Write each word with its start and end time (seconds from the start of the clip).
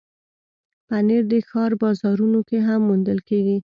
پنېر 0.87 1.23
د 1.31 1.33
ښار 1.49 1.71
بازارونو 1.81 2.39
کې 2.47 2.57
هم 2.67 2.81
موندل 2.89 3.19
کېږي. 3.29 3.57